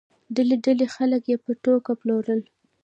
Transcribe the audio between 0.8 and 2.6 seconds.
خلک یې په توګه پلورل.